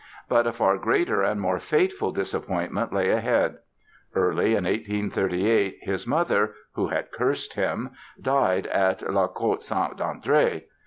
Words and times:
But 0.27 0.47
a 0.47 0.51
far 0.51 0.79
greater 0.79 1.21
and 1.21 1.39
more 1.39 1.59
fateful 1.59 2.11
disappointment 2.11 2.91
lay 2.91 3.11
ahead. 3.11 3.59
Early 4.15 4.55
in 4.55 4.63
1838 4.63 5.77
his 5.83 6.07
mother—who 6.07 6.87
had 6.87 7.11
cursed 7.11 7.53
him—died 7.53 8.65
at 8.65 9.07
La 9.13 9.27
Côte 9.31 9.61
Saint 9.61 9.97
André. 9.99 10.63